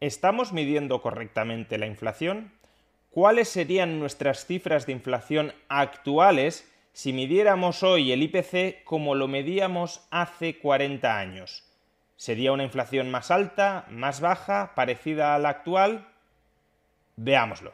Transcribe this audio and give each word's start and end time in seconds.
¿Estamos 0.00 0.52
midiendo 0.52 1.02
correctamente 1.02 1.76
la 1.76 1.86
inflación? 1.86 2.52
¿Cuáles 3.10 3.48
serían 3.48 3.98
nuestras 3.98 4.46
cifras 4.46 4.86
de 4.86 4.92
inflación 4.92 5.52
actuales 5.68 6.72
si 6.92 7.12
midiéramos 7.12 7.82
hoy 7.82 8.12
el 8.12 8.22
IPC 8.22 8.84
como 8.84 9.16
lo 9.16 9.26
medíamos 9.26 10.06
hace 10.12 10.56
40 10.60 11.18
años? 11.18 11.64
¿Sería 12.14 12.52
una 12.52 12.62
inflación 12.62 13.10
más 13.10 13.32
alta, 13.32 13.86
más 13.90 14.20
baja, 14.20 14.72
parecida 14.76 15.34
a 15.34 15.38
la 15.40 15.48
actual? 15.48 16.06
Veámoslo. 17.16 17.72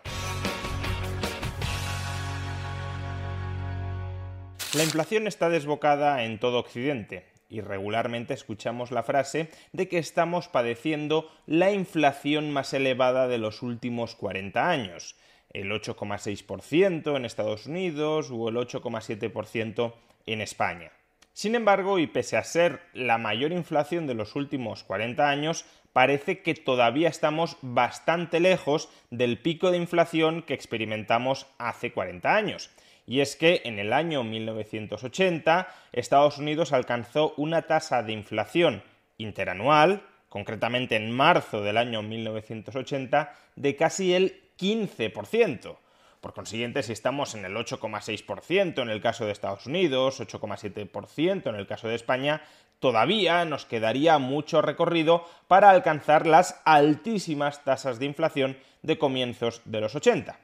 La 4.73 4.83
inflación 4.83 5.27
está 5.27 5.51
desbocada 5.51 6.25
en 6.25 6.39
todo 6.39 6.59
Occidente 6.59 7.34
y 7.55 7.61
regularmente 7.61 8.35
escuchamos 8.35 8.91
la 8.91 9.05
frase 9.05 9.49
de 9.73 9.89
que 9.89 9.99
estamos 9.99 10.49
padeciendo 10.49 11.31
la 11.47 11.71
inflación 11.71 12.51
más 12.51 12.75
elevada 12.75 13.29
de 13.29 13.39
los 13.39 13.63
últimos 13.63 14.17
40 14.17 14.69
años, 14.69 15.15
el 15.53 15.71
8,6% 15.71 17.17
en 17.17 17.25
Estados 17.25 17.67
Unidos 17.67 18.31
o 18.33 18.49
el 18.49 18.57
8,7% 18.57 19.95
en 20.27 20.41
España. 20.41 20.91
Sin 21.33 21.55
embargo, 21.55 22.01
y 22.01 22.09
pese 22.09 22.37
a 22.37 22.43
ser 22.43 22.81
la 22.93 23.19
mayor 23.19 23.53
inflación 23.53 24.09
de 24.09 24.15
los 24.15 24.35
últimos 24.35 24.83
40 24.83 25.29
años, 25.29 25.65
parece 25.93 26.43
que 26.43 26.55
todavía 26.55 27.09
estamos 27.09 27.57
bastante 27.63 28.41
lejos 28.41 28.89
del 29.11 29.39
pico 29.39 29.71
de 29.71 29.77
inflación 29.77 30.43
que 30.43 30.55
experimentamos 30.55 31.47
hace 31.59 31.93
40 31.93 32.35
años 32.35 32.71
y 33.07 33.21
es 33.21 33.37
que 33.37 33.63
en 33.65 33.79
el 33.79 33.93
año 33.93 34.25
1980 34.25 35.69
Estados 35.93 36.39
Unidos 36.39 36.73
alcanzó 36.73 37.35
una 37.37 37.63
tasa 37.63 38.03
de 38.03 38.13
inflación 38.13 38.83
interanual, 39.19 40.03
concretamente 40.29 40.97
en 40.97 41.11
marzo 41.11 41.63
del 41.63 41.77
año 41.77 42.03
1980, 42.03 43.33
de 43.57 43.77
casi 43.77 44.15
el 44.15 44.43
15%. 44.59 45.77
Por 46.21 46.33
consiguiente, 46.33 46.83
si 46.83 46.93
estamos 46.93 47.35
en 47.35 47.45
el 47.45 47.55
8,6% 47.55 48.83
en 48.83 48.89
el 48.89 49.03
caso 49.03 49.27
de 49.27 49.33
Estados 49.33 49.67
Unidos, 49.67 50.21
8,7% 50.21 51.51
en 51.51 51.55
el 51.55 51.67
caso 51.67 51.87
de 51.87 51.95
España, 51.95 52.43
todavía 52.79 53.45
nos 53.45 53.67
quedaría 53.67 54.19
mucho 54.19 54.63
recorrido 54.63 55.27
para 55.49 55.71
alcanzar 55.71 56.27
las 56.27 56.63
altísimas 56.65 57.63
tasas 57.63 57.99
de 57.99 58.07
inflación 58.07 58.57
de 58.83 58.99
comienzos 58.99 59.61
de 59.67 59.83
los 59.83 59.95
80. 59.95 60.39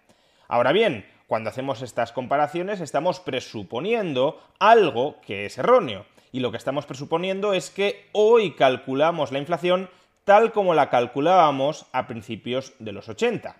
Ahora 0.50 0.72
bien, 0.72 1.06
cuando 1.28 1.48
hacemos 1.48 1.80
estas 1.80 2.10
comparaciones 2.10 2.80
estamos 2.80 3.20
presuponiendo 3.20 4.42
algo 4.58 5.20
que 5.20 5.46
es 5.46 5.56
erróneo. 5.58 6.06
Y 6.32 6.40
lo 6.40 6.50
que 6.50 6.56
estamos 6.56 6.86
presuponiendo 6.86 7.52
es 7.52 7.70
que 7.70 8.08
hoy 8.10 8.56
calculamos 8.56 9.30
la 9.30 9.38
inflación 9.38 9.88
tal 10.24 10.50
como 10.50 10.74
la 10.74 10.90
calculábamos 10.90 11.86
a 11.92 12.08
principios 12.08 12.72
de 12.80 12.90
los 12.90 13.08
80. 13.08 13.54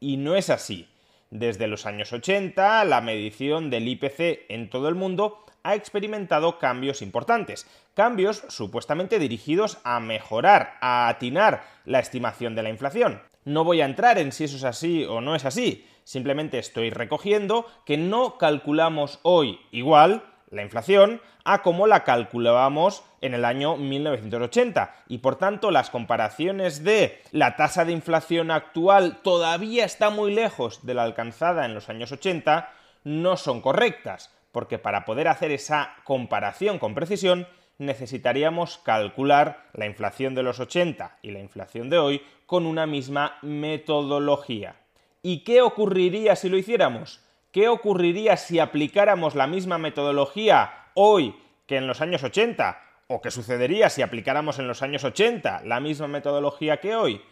Y 0.00 0.16
no 0.16 0.34
es 0.34 0.50
así. 0.50 0.88
Desde 1.30 1.68
los 1.68 1.86
años 1.86 2.12
80, 2.12 2.84
la 2.86 3.00
medición 3.00 3.70
del 3.70 3.86
IPC 3.86 4.46
en 4.48 4.68
todo 4.68 4.88
el 4.88 4.96
mundo 4.96 5.44
ha 5.62 5.76
experimentado 5.76 6.58
cambios 6.58 7.02
importantes. 7.02 7.68
Cambios 7.94 8.42
supuestamente 8.48 9.20
dirigidos 9.20 9.78
a 9.84 10.00
mejorar, 10.00 10.74
a 10.80 11.06
atinar 11.06 11.62
la 11.84 12.00
estimación 12.00 12.56
de 12.56 12.64
la 12.64 12.70
inflación. 12.70 13.22
No 13.44 13.62
voy 13.62 13.80
a 13.80 13.86
entrar 13.86 14.18
en 14.18 14.32
si 14.32 14.42
eso 14.42 14.56
es 14.56 14.64
así 14.64 15.04
o 15.04 15.20
no 15.20 15.36
es 15.36 15.44
así, 15.44 15.84
simplemente 16.04 16.58
estoy 16.58 16.90
recogiendo 16.90 17.66
que 17.84 17.96
no 17.96 18.38
calculamos 18.38 19.20
hoy 19.22 19.60
igual 19.70 20.24
la 20.50 20.62
inflación 20.62 21.20
a 21.44 21.62
como 21.62 21.86
la 21.86 22.04
calculábamos 22.04 23.04
en 23.20 23.34
el 23.34 23.44
año 23.44 23.76
1980 23.76 24.94
y 25.08 25.18
por 25.18 25.36
tanto 25.36 25.70
las 25.70 25.90
comparaciones 25.90 26.84
de 26.84 27.22
la 27.32 27.56
tasa 27.56 27.84
de 27.84 27.92
inflación 27.92 28.50
actual 28.50 29.20
todavía 29.22 29.84
está 29.84 30.10
muy 30.10 30.32
lejos 30.34 30.84
de 30.84 30.94
la 30.94 31.02
alcanzada 31.02 31.64
en 31.64 31.74
los 31.74 31.88
años 31.88 32.12
80 32.12 32.70
no 33.04 33.36
son 33.36 33.60
correctas, 33.60 34.32
porque 34.52 34.78
para 34.78 35.04
poder 35.04 35.28
hacer 35.28 35.50
esa 35.50 35.94
comparación 36.04 36.78
con 36.78 36.94
precisión 36.94 37.48
necesitaríamos 37.78 38.78
calcular 38.78 39.68
la 39.72 39.86
inflación 39.86 40.34
de 40.34 40.42
los 40.42 40.60
80 40.60 41.18
y 41.22 41.30
la 41.30 41.40
inflación 41.40 41.90
de 41.90 41.98
hoy 41.98 42.22
con 42.46 42.66
una 42.66 42.86
misma 42.86 43.38
metodología. 43.42 44.76
¿Y 45.24 45.44
qué 45.44 45.62
ocurriría 45.62 46.34
si 46.34 46.48
lo 46.48 46.58
hiciéramos? 46.58 47.20
¿Qué 47.52 47.68
ocurriría 47.68 48.36
si 48.36 48.58
aplicáramos 48.58 49.36
la 49.36 49.46
misma 49.46 49.78
metodología 49.78 50.88
hoy 50.94 51.36
que 51.68 51.76
en 51.76 51.86
los 51.86 52.00
años 52.00 52.24
80? 52.24 52.76
¿O 53.06 53.20
qué 53.20 53.30
sucedería 53.30 53.88
si 53.88 54.02
aplicáramos 54.02 54.58
en 54.58 54.66
los 54.66 54.82
años 54.82 55.04
80 55.04 55.62
la 55.64 55.78
misma 55.78 56.08
metodología 56.08 56.78
que 56.78 56.96
hoy? 56.96 57.22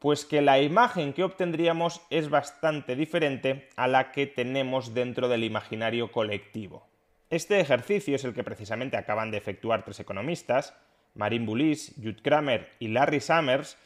Pues 0.00 0.24
que 0.24 0.42
la 0.42 0.60
imagen 0.60 1.12
que 1.12 1.22
obtendríamos 1.22 2.00
es 2.10 2.28
bastante 2.28 2.96
diferente 2.96 3.68
a 3.76 3.86
la 3.86 4.10
que 4.10 4.26
tenemos 4.26 4.92
dentro 4.92 5.28
del 5.28 5.44
imaginario 5.44 6.10
colectivo. 6.10 6.88
Este 7.30 7.60
ejercicio 7.60 8.16
es 8.16 8.24
el 8.24 8.34
que 8.34 8.42
precisamente 8.42 8.96
acaban 8.96 9.30
de 9.30 9.38
efectuar 9.38 9.84
tres 9.84 10.00
economistas, 10.00 10.74
Marin 11.14 11.46
Bullis, 11.46 11.94
Jude 11.98 12.20
Kramer 12.20 12.72
y 12.80 12.88
Larry 12.88 13.20
Summers, 13.20 13.76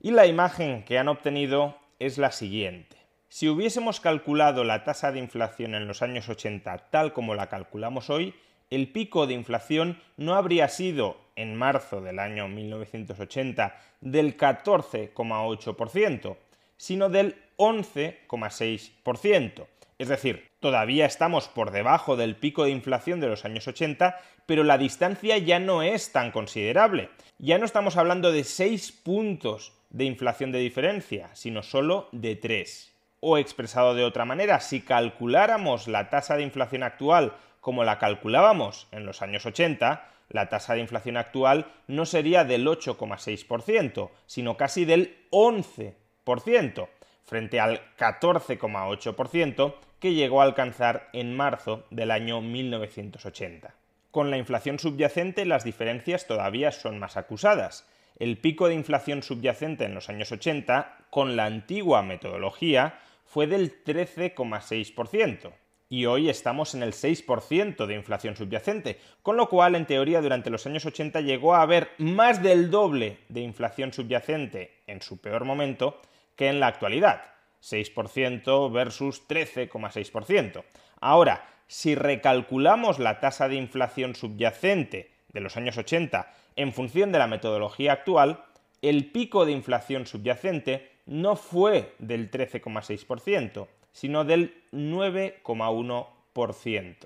y 0.00 0.10
la 0.10 0.26
imagen 0.26 0.84
que 0.84 0.98
han 0.98 1.08
obtenido 1.08 1.76
es 1.98 2.18
la 2.18 2.32
siguiente. 2.32 2.96
Si 3.28 3.48
hubiésemos 3.48 4.00
calculado 4.00 4.64
la 4.64 4.84
tasa 4.84 5.10
de 5.10 5.18
inflación 5.18 5.74
en 5.74 5.88
los 5.88 6.02
años 6.02 6.28
80 6.28 6.90
tal 6.90 7.12
como 7.12 7.34
la 7.34 7.48
calculamos 7.48 8.10
hoy, 8.10 8.34
el 8.70 8.92
pico 8.92 9.26
de 9.26 9.34
inflación 9.34 10.00
no 10.16 10.34
habría 10.34 10.68
sido 10.68 11.18
en 11.36 11.56
marzo 11.56 12.00
del 12.00 12.18
año 12.18 12.48
1980 12.48 13.76
del 14.00 14.34
14,8%, 14.36 16.36
sino 16.76 17.08
del 17.08 17.36
11,6%. 17.56 19.66
Es 19.98 20.08
decir, 20.08 20.50
todavía 20.60 21.06
estamos 21.06 21.48
por 21.48 21.70
debajo 21.70 22.16
del 22.16 22.36
pico 22.36 22.64
de 22.64 22.70
inflación 22.70 23.20
de 23.20 23.28
los 23.28 23.44
años 23.44 23.68
80, 23.68 24.18
pero 24.46 24.64
la 24.64 24.78
distancia 24.78 25.38
ya 25.38 25.60
no 25.60 25.82
es 25.82 26.10
tan 26.10 26.32
considerable. 26.32 27.10
Ya 27.38 27.58
no 27.58 27.64
estamos 27.64 27.96
hablando 27.96 28.32
de 28.32 28.44
6 28.44 28.92
puntos 29.04 29.72
de 29.90 30.04
inflación 30.04 30.50
de 30.50 30.58
diferencia, 30.58 31.30
sino 31.34 31.62
solo 31.62 32.08
de 32.10 32.34
3. 32.34 32.92
O 33.20 33.38
expresado 33.38 33.94
de 33.94 34.04
otra 34.04 34.24
manera, 34.24 34.60
si 34.60 34.80
calculáramos 34.80 35.86
la 35.86 36.10
tasa 36.10 36.36
de 36.36 36.42
inflación 36.42 36.82
actual 36.82 37.34
como 37.60 37.84
la 37.84 37.98
calculábamos 37.98 38.88
en 38.90 39.06
los 39.06 39.22
años 39.22 39.46
80, 39.46 40.10
la 40.28 40.48
tasa 40.48 40.74
de 40.74 40.80
inflación 40.80 41.16
actual 41.16 41.72
no 41.86 42.04
sería 42.04 42.44
del 42.44 42.66
8,6%, 42.66 44.10
sino 44.26 44.56
casi 44.56 44.84
del 44.84 45.16
11% 45.30 46.88
frente 47.24 47.60
al 47.60 47.80
14,8% 47.98 49.74
que 49.98 50.14
llegó 50.14 50.40
a 50.40 50.44
alcanzar 50.44 51.08
en 51.12 51.34
marzo 51.34 51.84
del 51.90 52.10
año 52.10 52.40
1980. 52.40 53.74
Con 54.10 54.30
la 54.30 54.36
inflación 54.36 54.78
subyacente 54.78 55.44
las 55.44 55.64
diferencias 55.64 56.26
todavía 56.26 56.70
son 56.70 56.98
más 56.98 57.16
acusadas. 57.16 57.88
El 58.16 58.38
pico 58.38 58.68
de 58.68 58.74
inflación 58.74 59.22
subyacente 59.22 59.84
en 59.84 59.94
los 59.94 60.08
años 60.08 60.30
80, 60.30 61.06
con 61.10 61.34
la 61.34 61.46
antigua 61.46 62.02
metodología, 62.02 63.00
fue 63.24 63.46
del 63.48 63.82
13,6%, 63.82 65.52
y 65.88 66.06
hoy 66.06 66.28
estamos 66.28 66.74
en 66.74 66.82
el 66.82 66.92
6% 66.92 67.86
de 67.86 67.94
inflación 67.94 68.36
subyacente, 68.36 68.98
con 69.22 69.36
lo 69.36 69.48
cual 69.48 69.74
en 69.74 69.86
teoría 69.86 70.20
durante 70.20 70.50
los 70.50 70.66
años 70.66 70.86
80 70.86 71.20
llegó 71.20 71.54
a 71.54 71.62
haber 71.62 71.90
más 71.98 72.42
del 72.42 72.70
doble 72.70 73.18
de 73.28 73.40
inflación 73.40 73.92
subyacente 73.92 74.82
en 74.86 75.02
su 75.02 75.20
peor 75.20 75.44
momento 75.44 76.00
que 76.36 76.48
en 76.48 76.60
la 76.60 76.68
actualidad, 76.68 77.34
6% 77.62 78.72
versus 78.72 79.28
13,6%. 79.28 80.64
Ahora, 81.00 81.46
si 81.66 81.94
recalculamos 81.94 82.98
la 82.98 83.20
tasa 83.20 83.48
de 83.48 83.56
inflación 83.56 84.14
subyacente 84.14 85.10
de 85.32 85.40
los 85.40 85.56
años 85.56 85.78
80 85.78 86.30
en 86.56 86.72
función 86.72 87.12
de 87.12 87.18
la 87.18 87.26
metodología 87.26 87.92
actual, 87.92 88.44
el 88.82 89.10
pico 89.10 89.46
de 89.46 89.52
inflación 89.52 90.06
subyacente 90.06 90.90
no 91.06 91.36
fue 91.36 91.94
del 91.98 92.30
13,6%, 92.30 93.66
sino 93.92 94.24
del 94.24 94.62
9,1%. 94.72 96.96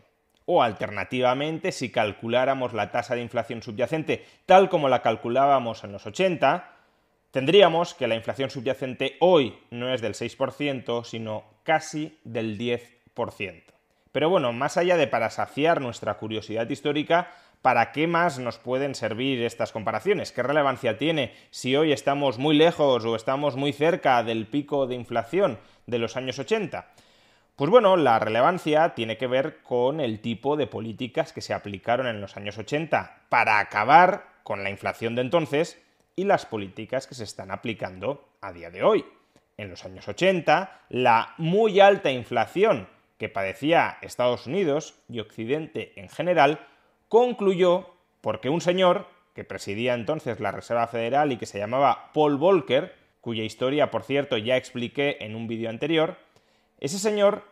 O 0.46 0.62
alternativamente, 0.62 1.72
si 1.72 1.90
calculáramos 1.90 2.72
la 2.72 2.90
tasa 2.90 3.14
de 3.14 3.20
inflación 3.20 3.62
subyacente 3.62 4.24
tal 4.46 4.70
como 4.70 4.88
la 4.88 5.02
calculábamos 5.02 5.84
en 5.84 5.92
los 5.92 6.06
80, 6.06 6.77
tendríamos 7.30 7.94
que 7.94 8.06
la 8.06 8.14
inflación 8.14 8.50
subyacente 8.50 9.16
hoy 9.20 9.58
no 9.70 9.92
es 9.92 10.00
del 10.00 10.14
6%, 10.14 11.04
sino 11.04 11.44
casi 11.62 12.18
del 12.24 12.58
10%. 12.58 13.62
Pero 14.12 14.30
bueno, 14.30 14.52
más 14.52 14.76
allá 14.76 14.96
de 14.96 15.06
para 15.06 15.30
saciar 15.30 15.80
nuestra 15.80 16.14
curiosidad 16.14 16.68
histórica, 16.68 17.30
¿para 17.62 17.92
qué 17.92 18.06
más 18.06 18.38
nos 18.38 18.58
pueden 18.58 18.94
servir 18.94 19.42
estas 19.42 19.72
comparaciones? 19.72 20.32
¿Qué 20.32 20.42
relevancia 20.42 20.96
tiene 20.96 21.34
si 21.50 21.76
hoy 21.76 21.92
estamos 21.92 22.38
muy 22.38 22.56
lejos 22.56 23.04
o 23.04 23.16
estamos 23.16 23.56
muy 23.56 23.72
cerca 23.72 24.22
del 24.22 24.46
pico 24.46 24.86
de 24.86 24.94
inflación 24.94 25.58
de 25.86 25.98
los 25.98 26.16
años 26.16 26.38
80? 26.38 26.88
Pues 27.56 27.70
bueno, 27.70 27.96
la 27.96 28.20
relevancia 28.20 28.94
tiene 28.94 29.18
que 29.18 29.26
ver 29.26 29.62
con 29.62 30.00
el 30.00 30.20
tipo 30.20 30.56
de 30.56 30.68
políticas 30.68 31.32
que 31.32 31.40
se 31.40 31.52
aplicaron 31.52 32.06
en 32.06 32.20
los 32.20 32.36
años 32.36 32.56
80 32.56 33.24
para 33.28 33.58
acabar 33.58 34.26
con 34.44 34.62
la 34.62 34.70
inflación 34.70 35.16
de 35.16 35.22
entonces 35.22 35.82
y 36.18 36.24
las 36.24 36.46
políticas 36.46 37.06
que 37.06 37.14
se 37.14 37.22
están 37.22 37.52
aplicando 37.52 38.28
a 38.40 38.52
día 38.52 38.70
de 38.70 38.82
hoy. 38.82 39.04
En 39.56 39.70
los 39.70 39.84
años 39.84 40.08
80, 40.08 40.86
la 40.88 41.34
muy 41.38 41.78
alta 41.78 42.10
inflación 42.10 42.88
que 43.18 43.28
padecía 43.28 43.98
Estados 44.02 44.48
Unidos 44.48 44.96
y 45.08 45.20
Occidente 45.20 45.92
en 45.94 46.08
general 46.08 46.66
concluyó 47.08 47.94
porque 48.20 48.48
un 48.48 48.60
señor 48.60 49.06
que 49.32 49.44
presidía 49.44 49.94
entonces 49.94 50.40
la 50.40 50.50
Reserva 50.50 50.88
Federal 50.88 51.30
y 51.30 51.36
que 51.36 51.46
se 51.46 51.60
llamaba 51.60 52.10
Paul 52.12 52.36
Volcker, 52.36 52.96
cuya 53.20 53.44
historia, 53.44 53.92
por 53.92 54.02
cierto, 54.02 54.36
ya 54.38 54.56
expliqué 54.56 55.18
en 55.20 55.36
un 55.36 55.46
vídeo 55.46 55.70
anterior, 55.70 56.16
ese 56.80 56.98
señor 56.98 57.44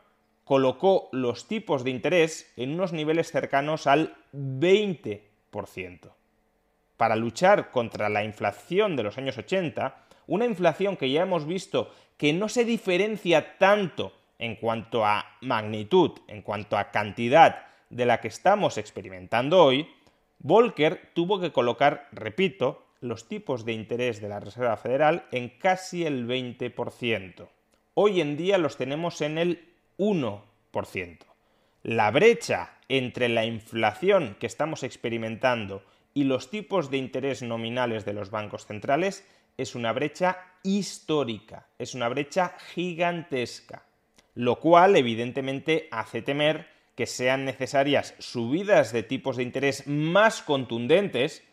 colocó 0.42 1.08
los 1.12 1.46
tipos 1.46 1.84
de 1.84 1.90
interés 1.90 2.52
en 2.56 2.72
unos 2.72 2.92
niveles 2.92 3.30
cercanos 3.30 3.86
al 3.86 4.16
20%. 4.32 6.10
Para 6.96 7.16
luchar 7.16 7.70
contra 7.70 8.08
la 8.08 8.24
inflación 8.24 8.96
de 8.96 9.02
los 9.02 9.18
años 9.18 9.36
80, 9.38 9.96
una 10.26 10.46
inflación 10.46 10.96
que 10.96 11.10
ya 11.10 11.22
hemos 11.22 11.46
visto 11.46 11.90
que 12.16 12.32
no 12.32 12.48
se 12.48 12.64
diferencia 12.64 13.58
tanto 13.58 14.12
en 14.38 14.56
cuanto 14.56 15.04
a 15.04 15.36
magnitud, 15.40 16.12
en 16.28 16.42
cuanto 16.42 16.76
a 16.76 16.90
cantidad 16.90 17.66
de 17.90 18.06
la 18.06 18.20
que 18.20 18.28
estamos 18.28 18.78
experimentando 18.78 19.62
hoy, 19.62 19.88
Volcker 20.38 21.10
tuvo 21.14 21.40
que 21.40 21.52
colocar, 21.52 22.08
repito, 22.12 22.84
los 23.00 23.28
tipos 23.28 23.64
de 23.64 23.72
interés 23.72 24.20
de 24.20 24.28
la 24.28 24.40
Reserva 24.40 24.76
Federal 24.76 25.26
en 25.30 25.48
casi 25.48 26.04
el 26.04 26.26
20%. 26.26 27.48
Hoy 27.94 28.20
en 28.20 28.36
día 28.36 28.58
los 28.58 28.76
tenemos 28.76 29.20
en 29.20 29.38
el 29.38 29.68
1%. 29.98 31.18
La 31.82 32.10
brecha 32.10 32.72
entre 32.88 33.28
la 33.28 33.44
inflación 33.44 34.36
que 34.38 34.46
estamos 34.46 34.82
experimentando 34.82 35.82
y 36.16 36.24
los 36.24 36.48
tipos 36.48 36.90
de 36.90 36.96
interés 36.96 37.42
nominales 37.42 38.06
de 38.06 38.14
los 38.14 38.30
bancos 38.30 38.64
centrales 38.64 39.28
es 39.58 39.74
una 39.74 39.92
brecha 39.92 40.38
histórica, 40.62 41.66
es 41.78 41.94
una 41.94 42.08
brecha 42.08 42.54
gigantesca, 42.72 43.84
lo 44.34 44.58
cual 44.58 44.96
evidentemente 44.96 45.88
hace 45.90 46.22
temer 46.22 46.68
que 46.94 47.04
sean 47.04 47.44
necesarias 47.44 48.14
subidas 48.18 48.94
de 48.94 49.02
tipos 49.02 49.36
de 49.36 49.42
interés 49.42 49.86
más 49.86 50.40
contundentes 50.40 51.44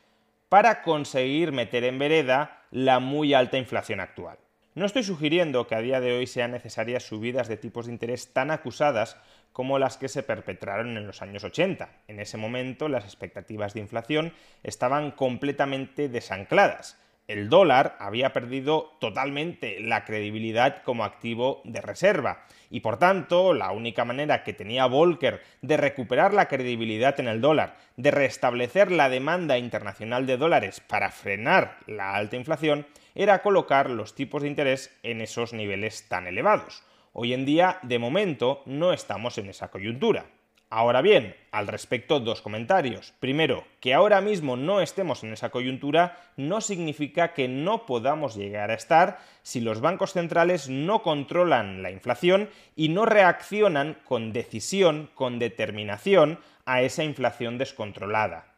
para 0.47 0.81
conseguir 0.81 1.51
meter 1.51 1.83
en 1.83 1.99
vereda 1.99 2.61
la 2.71 3.01
muy 3.01 3.33
alta 3.33 3.57
inflación 3.57 3.99
actual. 3.99 4.37
No 4.75 4.85
estoy 4.85 5.03
sugiriendo 5.03 5.67
que 5.67 5.75
a 5.75 5.81
día 5.81 5.99
de 5.99 6.13
hoy 6.13 6.25
sean 6.25 6.51
necesarias 6.51 7.03
subidas 7.03 7.49
de 7.49 7.57
tipos 7.57 7.87
de 7.87 7.91
interés 7.91 8.31
tan 8.31 8.49
acusadas 8.49 9.17
como 9.53 9.79
las 9.79 9.97
que 9.97 10.09
se 10.09 10.23
perpetraron 10.23 10.97
en 10.97 11.07
los 11.07 11.21
años 11.21 11.45
80. 11.45 11.89
En 12.09 12.19
ese 12.19 12.37
momento 12.37 12.89
las 12.89 13.05
expectativas 13.05 13.73
de 13.73 13.79
inflación 13.79 14.33
estaban 14.63 15.11
completamente 15.11 16.09
desancladas 16.09 16.97
el 17.27 17.47
dólar 17.47 17.95
había 17.99 18.33
perdido 18.33 18.97
totalmente 18.99 19.79
la 19.79 20.03
credibilidad 20.03 20.83
como 20.83 21.05
activo 21.05 21.61
de 21.63 21.79
reserva 21.79 22.45
y 22.69 22.81
por 22.81 22.99
tanto 22.99 23.53
la 23.53 23.71
única 23.71 24.03
manera 24.03 24.43
que 24.43 24.51
tenía 24.51 24.87
Volcker 24.87 25.41
de 25.61 25.77
recuperar 25.77 26.33
la 26.33 26.49
credibilidad 26.49 27.17
en 27.21 27.29
el 27.29 27.39
dólar, 27.39 27.77
de 27.95 28.11
restablecer 28.11 28.91
la 28.91 29.07
demanda 29.07 29.57
internacional 29.57 30.25
de 30.25 30.35
dólares 30.35 30.81
para 30.81 31.11
frenar 31.11 31.77
la 31.87 32.13
alta 32.13 32.35
inflación, 32.35 32.85
era 33.15 33.41
colocar 33.41 33.89
los 33.89 34.15
tipos 34.15 34.41
de 34.41 34.49
interés 34.49 34.93
en 35.01 35.21
esos 35.21 35.53
niveles 35.53 36.09
tan 36.09 36.27
elevados. 36.27 36.83
Hoy 37.15 37.31
en 37.33 37.45
día, 37.45 37.77
de 37.83 37.99
momento, 37.99 38.63
no 38.65 38.91
estamos 38.91 39.37
en 39.37 39.47
esa 39.47 39.69
coyuntura. 39.69 40.25
Ahora 40.71 41.03
bien, 41.03 41.35
al 41.51 41.67
respecto 41.67 42.19
dos 42.19 42.41
comentarios. 42.41 43.13
Primero, 43.19 43.65
que 43.79 43.93
ahora 43.93 44.19
mismo 44.19 44.57
no 44.57 44.81
estemos 44.81 45.23
en 45.23 45.31
esa 45.31 45.51
coyuntura 45.51 46.17
no 46.37 46.59
significa 46.59 47.33
que 47.33 47.47
no 47.47 47.85
podamos 47.85 48.35
llegar 48.35 48.71
a 48.71 48.73
estar 48.73 49.19
si 49.43 49.61
los 49.61 49.79
bancos 49.79 50.13
centrales 50.13 50.69
no 50.69 51.03
controlan 51.03 51.83
la 51.83 51.91
inflación 51.91 52.49
y 52.75 52.89
no 52.89 53.05
reaccionan 53.05 53.99
con 54.05 54.33
decisión, 54.33 55.11
con 55.13 55.37
determinación 55.37 56.39
a 56.65 56.81
esa 56.81 57.03
inflación 57.03 57.59
descontrolada. 57.59 58.52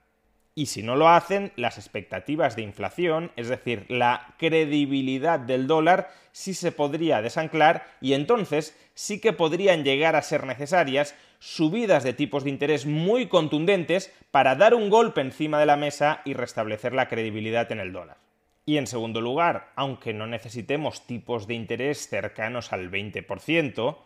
Y 0.57 0.67
si 0.67 0.83
no 0.83 0.95
lo 0.95 1.09
hacen, 1.09 1.51
las 1.57 1.77
expectativas 1.77 2.55
de 2.55 2.61
inflación, 2.61 3.29
es 3.35 3.49
decir, 3.49 3.85
la 3.89 4.35
credibilidad 4.37 5.37
del 5.37 5.67
dólar, 5.67 6.09
sí 6.31 6.53
se 6.53 6.71
podría 6.71 7.21
desanclar 7.21 7.85
y 7.99 8.13
entonces 8.13 8.73
sí 8.93 9.19
que 9.19 9.33
podrían 9.33 9.83
llegar 9.83 10.15
a 10.15 10.21
ser 10.21 10.45
necesarias 10.45 11.13
subidas 11.39 12.05
de 12.05 12.13
tipos 12.13 12.45
de 12.45 12.51
interés 12.51 12.85
muy 12.85 13.27
contundentes 13.27 14.13
para 14.31 14.55
dar 14.55 14.73
un 14.75 14.89
golpe 14.89 15.19
encima 15.19 15.59
de 15.59 15.65
la 15.65 15.75
mesa 15.75 16.21
y 16.23 16.33
restablecer 16.33 16.93
la 16.93 17.09
credibilidad 17.09 17.69
en 17.73 17.81
el 17.81 17.91
dólar. 17.91 18.17
Y 18.65 18.77
en 18.77 18.87
segundo 18.87 19.19
lugar, 19.19 19.73
aunque 19.75 20.13
no 20.13 20.25
necesitemos 20.25 21.05
tipos 21.05 21.47
de 21.47 21.55
interés 21.55 22.07
cercanos 22.07 22.71
al 22.71 22.89
20%, 22.89 23.97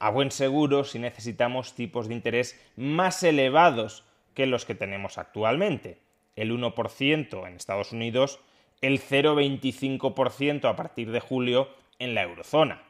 a 0.00 0.10
buen 0.10 0.32
seguro 0.32 0.82
si 0.82 0.98
necesitamos 0.98 1.74
tipos 1.74 2.08
de 2.08 2.14
interés 2.14 2.60
más 2.74 3.22
elevados 3.22 4.04
que 4.34 4.46
los 4.46 4.64
que 4.64 4.74
tenemos 4.74 5.18
actualmente. 5.18 5.98
El 6.36 6.52
1% 6.52 7.46
en 7.46 7.54
Estados 7.54 7.92
Unidos, 7.92 8.40
el 8.80 9.00
0,25% 9.00 10.68
a 10.68 10.76
partir 10.76 11.10
de 11.10 11.20
julio 11.20 11.68
en 11.98 12.14
la 12.14 12.22
eurozona. 12.22 12.82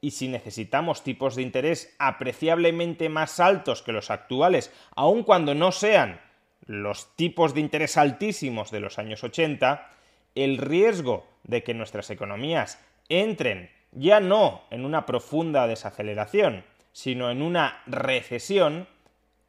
Y 0.00 0.12
si 0.12 0.28
necesitamos 0.28 1.02
tipos 1.02 1.34
de 1.34 1.42
interés 1.42 1.94
apreciablemente 1.98 3.08
más 3.08 3.40
altos 3.40 3.82
que 3.82 3.92
los 3.92 4.10
actuales, 4.10 4.72
aun 4.94 5.24
cuando 5.24 5.54
no 5.54 5.72
sean 5.72 6.20
los 6.66 7.16
tipos 7.16 7.54
de 7.54 7.60
interés 7.60 7.96
altísimos 7.96 8.70
de 8.70 8.80
los 8.80 8.98
años 8.98 9.24
80, 9.24 9.90
el 10.34 10.58
riesgo 10.58 11.26
de 11.42 11.62
que 11.62 11.74
nuestras 11.74 12.10
economías 12.10 12.84
entren 13.08 13.70
ya 13.92 14.20
no 14.20 14.62
en 14.70 14.84
una 14.84 15.06
profunda 15.06 15.66
desaceleración, 15.66 16.64
sino 16.92 17.30
en 17.30 17.42
una 17.42 17.82
recesión, 17.86 18.86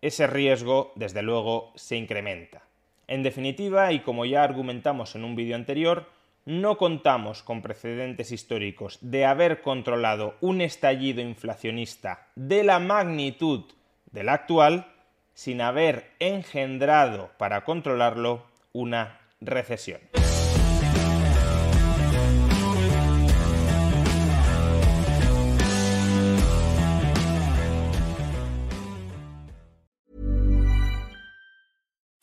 ese 0.02 0.28
riesgo, 0.28 0.94
desde 0.96 1.22
luego, 1.22 1.72
se 1.76 1.96
incrementa. 1.98 2.64
En 3.08 3.24
definitiva, 3.24 3.92
y 3.92 4.02
como 4.02 4.26
ya 4.26 4.44
argumentamos 4.44 5.16
en 5.16 5.24
un 5.24 5.36
vídeo 5.36 5.56
anterior, 5.56 6.08
no 6.46 6.78
contamos 6.78 7.44
con 7.44 7.62
precedentes 7.62 8.32
históricos 8.32 8.98
de 9.02 9.26
haber 9.26 9.62
controlado 9.62 10.36
un 10.42 10.62
estallido 10.62 11.22
inflacionista 11.22 12.28
de 12.36 12.64
la 12.64 12.80
magnitud 12.80 13.66
del 14.12 14.30
actual 14.30 14.88
sin 15.34 15.62
haber 15.62 16.12
engendrado 16.20 17.32
para 17.38 17.64
controlarlo 17.64 18.44
una 18.74 19.20
recesión. 19.42 20.19